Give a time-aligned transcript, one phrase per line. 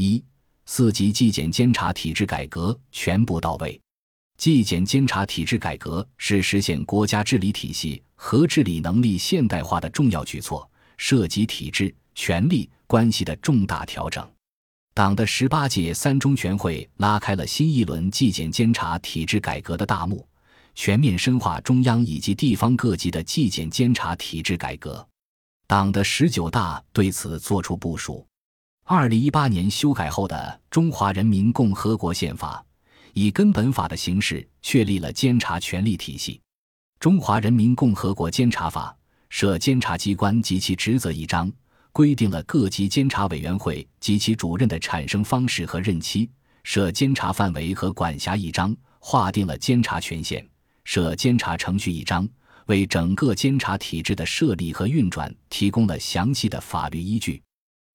[0.00, 0.24] 一、
[0.64, 3.78] 四级纪检监察体制改革全部到位。
[4.38, 10.66] 纪检监察体制改革是实现国家治理体系和治理能力现代化的重要举措，
[10.96, 14.26] 涉及体制、权力关系的重大调整。
[14.94, 20.26] 党的十八届三中全会拉开了新一轮纪检监察体制改革的大幕，
[20.74, 25.06] 全面深化中央以及地方各级的纪检监察体制改革。
[25.66, 28.26] 党的十九大对此作出部署。
[28.92, 30.36] 二零一八年修改后的
[30.68, 32.60] 《中华人民共和国宪法》。
[33.12, 36.34] 以根本法的形式确立了监察权力体系，
[36.98, 38.92] 《中华人民共和国监察法》
[39.28, 41.48] 设监察机关及其职责一章，
[41.92, 46.28] 规定了各级监察委员会及其主任的产生方式和任期；
[46.64, 50.42] 设监察范围和管辖一章，划定了监察权限；
[50.82, 52.28] 设监察程序一章，
[52.66, 57.40] 为整个监察体制的设立和运转提供了详细的法律依据。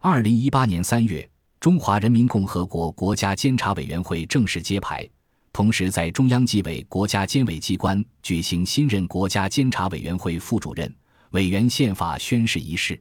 [0.00, 1.28] 二零一八年三月。
[1.58, 5.04] 中华人民共和国国家监察委员会正式揭牌，
[5.52, 10.94] 同时在中央纪委国家监委机关举行新任国家监察委员会副主任、
[11.30, 12.98] 委员宪法宣誓仪式。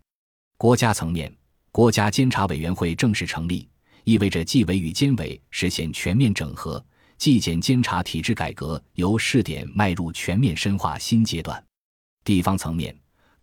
[0.58, 1.32] 国家层面，
[1.72, 3.70] 国家监察委员会正式成立，
[4.04, 6.84] 意味着纪委与监委实现全面整合，
[7.20, 11.64] 纪检监察体制改革由试点迈入全面深化新阶段。
[12.24, 12.98] 地方层面，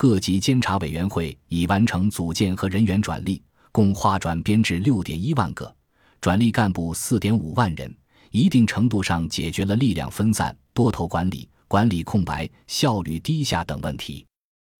[0.06, 3.42] 各级监察委员会已完成组建和人员转隶。
[3.72, 5.74] 共划转编制六点一万个，
[6.20, 7.90] 转隶干部四点五万人，
[8.30, 14.26] 一定程度上解决了力量分散、多头管理、管理空白、效率低下等问题。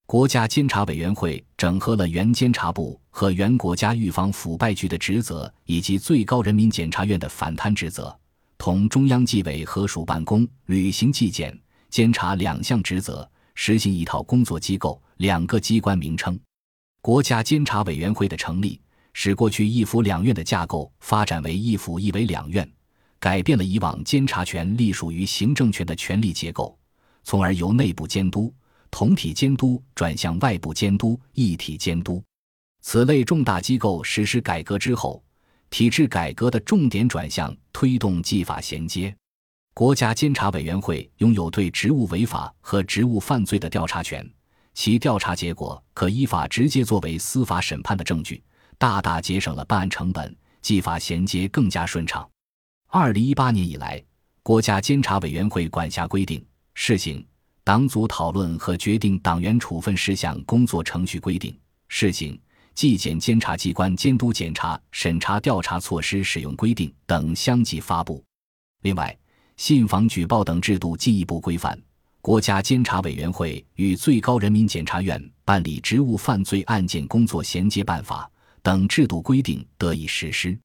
[0.05, 8.15] 国家监察委员会整合了原监察部和原国家预防腐败局的职责，以及最高人民检察院的反贪职责，
[8.59, 11.59] 同中央纪委合署办公，履行纪检
[11.89, 16.39] 监察两项职责，实行一套工作机构、两个机关名称。
[17.01, 18.81] 国家监察委员会的成立。
[19.17, 22.69] 使过去一府两院的架构发展为一府一委两院，
[23.21, 26.77] 改变了以往监察权隶属于行政权的权力结构，
[27.23, 28.53] 从而由内部监督、
[28.91, 32.21] 同体监督转向外部监督、一体监督。
[32.83, 35.23] 此类重大机构实施改革之后，
[35.71, 39.15] 体制改革的重点转向推动纪法衔接。
[39.75, 44.29] 国家监察委员会拥有对职务违法和职务犯罪的调查权，
[44.75, 48.43] 其调查结果可依法直接作为司法审判的证据。
[48.77, 52.29] 大大节省了办案成本，纪法衔接更加顺畅。
[52.89, 54.03] 二零一八年以来，
[54.43, 57.25] 国家监察委员会管辖规定试行
[57.63, 61.57] 党组讨论和决定党员处分事项工作程序规定
[61.89, 62.39] 试行
[62.75, 68.23] 纪检监察机关监督检查审查调查措施使用规定等相继发布。
[68.83, 69.17] 另外，
[69.57, 71.81] 信访举报等制度进一步规范，
[72.25, 78.27] 国家监察委员会与最高人民检察院办理职务犯罪案件工作衔接办法。
[78.63, 80.59] 等制度规定得以实施。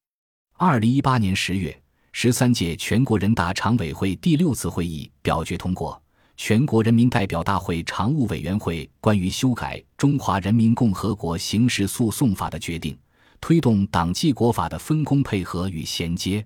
[0.56, 1.78] 二零一八年十月，
[2.12, 5.92] 十三届全国人大常委会第六次会议表决通过
[6.34, 12.94] 《全国人民代表大会常务委员会关于修改《中华人民共和国刑事诉讼法》的决定》，
[13.38, 16.42] 推动党纪国法的分工配合与衔接。